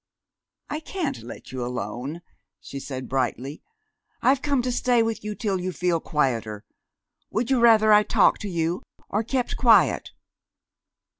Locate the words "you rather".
7.51-7.93